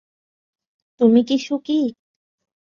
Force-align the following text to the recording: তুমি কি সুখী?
তুমি 0.99 1.19
কি 1.27 1.35
সুখী? 1.39 1.79